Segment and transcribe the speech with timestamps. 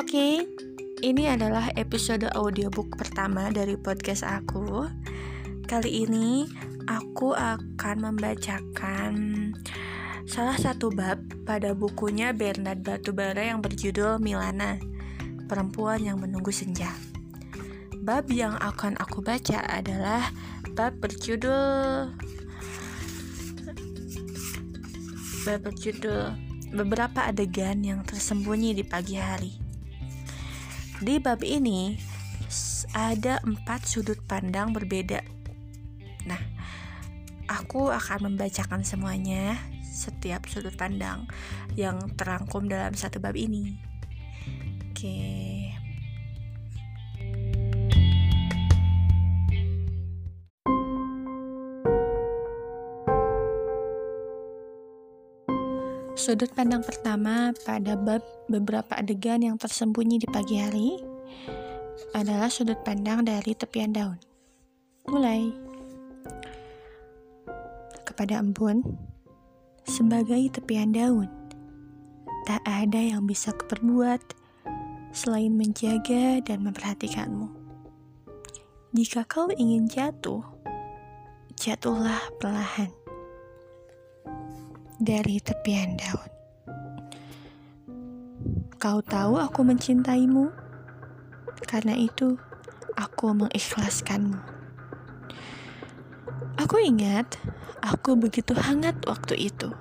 [0.00, 0.48] Oke,
[1.04, 4.88] ini adalah episode audiobook pertama dari podcast aku.
[5.68, 6.48] Kali ini
[6.88, 9.12] aku akan membacakan
[10.24, 14.80] salah satu bab pada bukunya Bernard Batubara yang berjudul Milana,
[15.44, 16.96] Perempuan yang Menunggu Senja.
[18.00, 20.32] Bab yang akan aku baca adalah
[20.72, 22.08] bab berjudul
[25.44, 26.32] bab berjudul
[26.72, 29.69] beberapa adegan yang tersembunyi di pagi hari.
[31.00, 31.96] Di bab ini
[32.92, 35.24] ada empat sudut pandang berbeda.
[36.28, 36.42] Nah,
[37.48, 41.24] aku akan membacakan semuanya setiap sudut pandang
[41.72, 43.80] yang terangkum dalam satu bab ini.
[44.92, 45.49] Oke.
[56.18, 58.18] Sudut pandang pertama pada bab
[58.50, 60.98] beberapa adegan yang tersembunyi di pagi hari
[62.10, 64.18] adalah sudut pandang dari tepian daun.
[65.06, 65.54] Mulai
[68.02, 68.82] kepada embun
[69.86, 71.30] sebagai tepian daun.
[72.42, 74.20] Tak ada yang bisa kuperbuat
[75.14, 77.46] selain menjaga dan memperhatikanmu.
[78.90, 80.42] Jika kau ingin jatuh,
[81.54, 82.99] jatuhlah perlahan
[85.00, 86.30] dari tepian daun.
[88.76, 90.52] Kau tahu aku mencintaimu,
[91.64, 92.36] karena itu
[93.00, 94.36] aku mengikhlaskanmu.
[96.60, 97.40] Aku ingat,
[97.80, 99.72] aku begitu hangat waktu itu.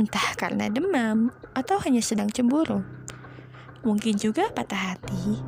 [0.00, 2.80] Entah karena demam atau hanya sedang cemburu.
[3.84, 5.40] Mungkin juga patah hati.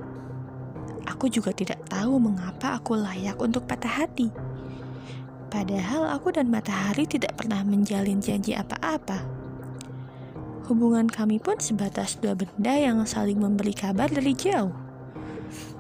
[1.08, 4.28] Aku juga tidak tahu mengapa aku layak untuk patah hati.
[5.49, 9.25] Padahal aku dan matahari tidak pernah menjalin janji apa-apa.
[10.69, 14.77] Hubungan kami pun sebatas dua benda yang saling memberi kabar dari jauh.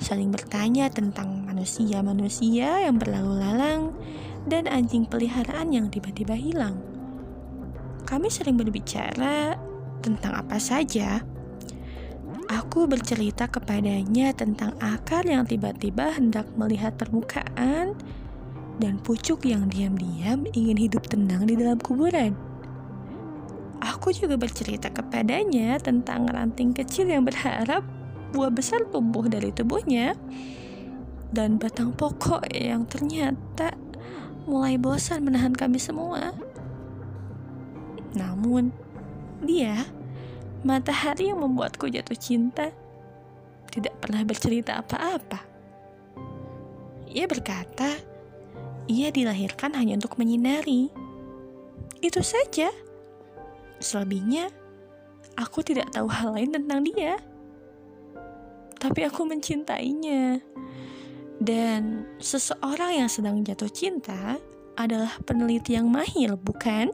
[0.00, 3.92] Saling bertanya tentang manusia-manusia yang berlalu lalang
[4.48, 6.80] dan anjing peliharaan yang tiba-tiba hilang.
[8.08, 9.60] Kami sering berbicara
[10.00, 11.20] tentang apa saja.
[12.48, 17.92] Aku bercerita kepadanya tentang akar yang tiba-tiba hendak melihat permukaan
[18.78, 22.34] dan pucuk yang diam-diam ingin hidup tenang di dalam kuburan.
[23.78, 27.86] Aku juga bercerita kepadanya tentang ranting kecil yang berharap
[28.34, 30.18] buah besar tumbuh dari tubuhnya
[31.30, 33.76] dan batang pokok yang ternyata
[34.48, 36.32] mulai bosan menahan kami semua.
[38.16, 38.72] Namun,
[39.44, 39.84] dia,
[40.64, 42.72] matahari yang membuatku jatuh cinta,
[43.68, 45.44] tidak pernah bercerita apa-apa.
[47.12, 47.92] Ia berkata,
[48.88, 50.88] ia dilahirkan hanya untuk menyinari.
[52.00, 52.72] Itu saja.
[53.78, 54.50] Selebihnya,
[55.38, 57.20] aku tidak tahu hal lain tentang dia.
[58.80, 60.40] Tapi aku mencintainya.
[61.38, 64.40] Dan seseorang yang sedang jatuh cinta
[64.74, 66.90] adalah peneliti yang mahir, bukan?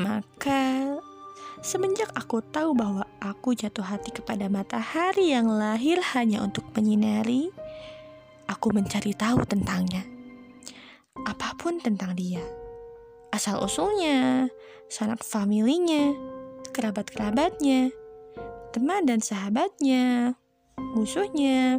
[0.00, 0.96] Maka,
[1.60, 7.52] semenjak aku tahu bahwa aku jatuh hati kepada matahari yang lahir hanya untuk menyinari,
[8.48, 10.09] aku mencari tahu tentangnya
[11.26, 12.42] apa pun tentang dia.
[13.30, 14.50] Asal usulnya,
[14.90, 16.14] sanak familinya,
[16.74, 17.94] kerabat-kerabatnya,
[18.74, 20.34] teman dan sahabatnya,
[20.94, 21.78] musuhnya.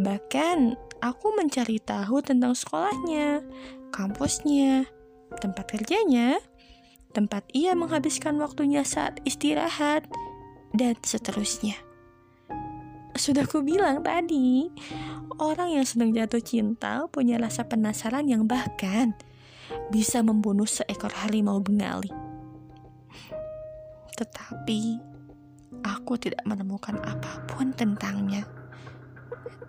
[0.00, 3.44] Bahkan aku mencari tahu tentang sekolahnya,
[3.92, 4.88] kampusnya,
[5.38, 6.40] tempat kerjanya,
[7.12, 10.08] tempat ia menghabiskan waktunya saat istirahat,
[10.74, 11.78] dan seterusnya.
[13.14, 14.66] Sudah ku bilang tadi,
[15.38, 19.14] orang yang sedang jatuh cinta punya rasa penasaran yang bahkan
[19.94, 22.10] bisa membunuh seekor harimau bengali.
[24.18, 24.98] Tetapi
[25.86, 28.46] aku tidak menemukan apa pun tentangnya.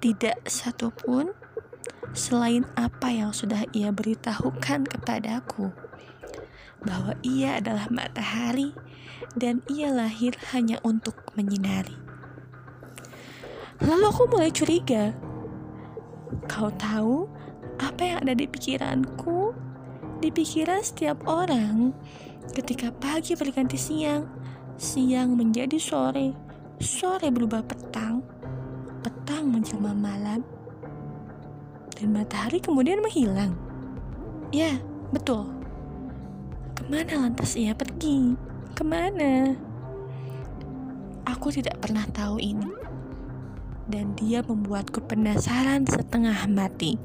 [0.02, 1.30] Tidak satupun
[2.14, 5.70] selain apa yang sudah ia beritahukan kepadaku
[6.86, 8.74] bahwa ia adalah matahari
[9.34, 12.05] dan ia lahir hanya untuk menyinari.
[13.84, 15.12] Lalu aku mulai curiga.
[16.48, 17.28] Kau tahu
[17.76, 19.52] apa yang ada di pikiranku?
[20.24, 21.92] Di pikiran setiap orang
[22.56, 24.32] ketika pagi berganti siang,
[24.80, 26.32] siang menjadi sore,
[26.80, 28.24] sore berubah petang,
[29.04, 30.40] petang menjelma malam,
[32.00, 33.60] dan matahari kemudian menghilang.
[34.56, 34.80] Ya,
[35.12, 35.52] betul.
[36.80, 38.40] Ke mana lantas ia pergi?
[38.72, 39.52] Ke mana?
[41.28, 42.86] Aku tidak pernah tahu ini
[43.86, 46.98] dan dia membuatku penasaran setengah mati.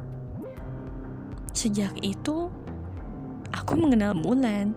[1.53, 2.49] Sejak itu,
[3.53, 4.73] aku mengenal bulan.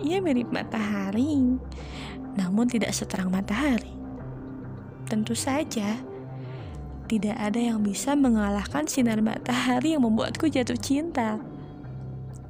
[0.00, 1.60] Ia mirip matahari,
[2.38, 3.92] namun tidak seterang matahari.
[5.04, 6.00] Tentu saja,
[7.10, 11.42] tidak ada yang bisa mengalahkan sinar matahari yang membuatku jatuh cinta.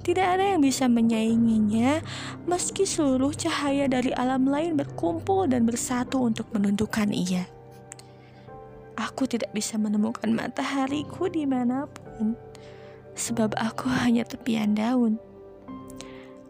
[0.00, 2.00] Tidak ada yang bisa menyainginya,
[2.48, 7.44] meski seluruh cahaya dari alam lain berkumpul dan bersatu untuk menundukkan ia.
[9.10, 12.38] Aku tidak bisa menemukan matahariku di mana pun,
[13.18, 15.18] sebab aku hanya tepian daun.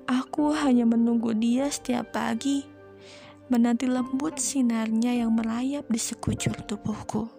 [0.05, 2.69] Aku hanya menunggu dia setiap pagi,
[3.49, 7.33] menanti lembut sinarnya yang merayap di sekujur tubuhku.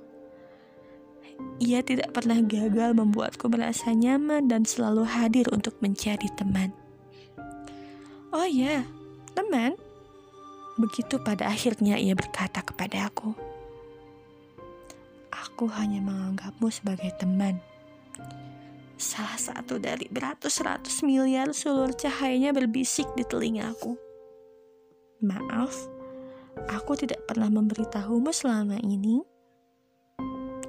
[1.62, 6.74] Ia tidak pernah gagal membuatku merasa nyaman dan selalu hadir untuk menjadi teman.
[8.34, 8.90] Oh ya,
[9.38, 9.78] teman.
[10.82, 13.51] Begitu pada akhirnya ia berkata kepada aku.
[15.42, 17.58] Aku hanya menganggapmu sebagai teman
[19.02, 23.98] Salah satu dari beratus-ratus miliar seluruh cahayanya berbisik di telingaku.
[25.26, 25.74] Maaf,
[26.70, 29.26] aku tidak pernah memberitahumu selama ini,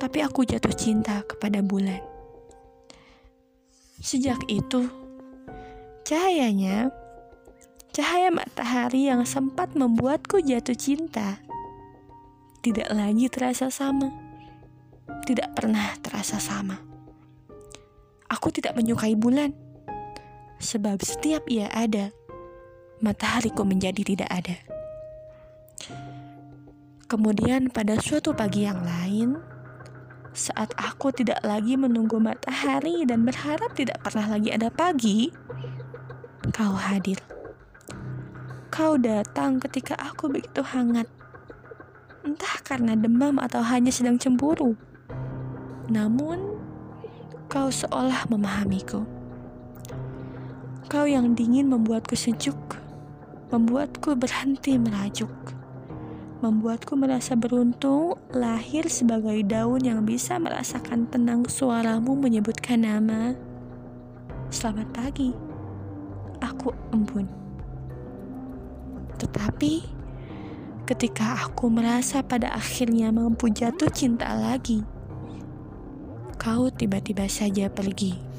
[0.00, 2.00] tapi aku jatuh cinta kepada bulan.
[4.00, 4.88] Sejak itu,
[6.08, 6.88] cahayanya,
[7.92, 11.36] cahaya matahari yang sempat membuatku jatuh cinta,
[12.64, 14.08] tidak lagi terasa sama,
[15.22, 16.78] tidak pernah terasa sama.
[18.28, 19.52] Aku tidak menyukai bulan,
[20.62, 22.14] sebab setiap ia ada,
[23.02, 24.56] matahariku menjadi tidak ada.
[27.10, 29.36] Kemudian pada suatu pagi yang lain,
[30.32, 35.28] saat aku tidak lagi menunggu matahari dan berharap tidak pernah lagi ada pagi,
[36.56, 37.20] kau hadir.
[38.72, 41.04] Kau datang ketika aku begitu hangat.
[42.24, 44.72] Entah karena demam atau hanya sedang cemburu.
[45.90, 46.62] Namun,
[47.52, 49.04] Kau seolah memahamiku.
[50.88, 52.56] Kau yang dingin membuatku sejuk,
[53.52, 55.28] membuatku berhenti merajuk,
[56.40, 63.36] membuatku merasa beruntung lahir sebagai daun yang bisa merasakan tenang suaramu menyebutkan nama.
[64.48, 65.36] Selamat pagi,
[66.40, 67.28] aku embun.
[69.20, 69.72] Tetapi
[70.88, 74.88] ketika aku merasa pada akhirnya mampu jatuh cinta lagi,
[76.42, 78.31] kau tiba-tiba saja pergi.